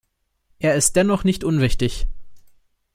Er 0.57 0.73
ist 0.73 0.95
dennoch 0.95 1.23
nicht 1.23 1.43
unwichtig. 1.43 2.07